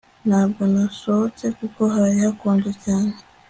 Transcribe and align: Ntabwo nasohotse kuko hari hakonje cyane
Ntabwo 0.27 0.61
nasohotse 0.73 1.45
kuko 1.59 1.81
hari 1.95 2.15
hakonje 2.23 2.71
cyane 2.83 3.13